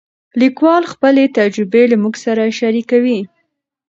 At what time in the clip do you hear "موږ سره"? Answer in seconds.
2.03-2.43